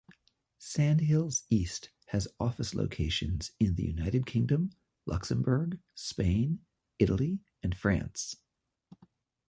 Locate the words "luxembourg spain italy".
5.05-7.43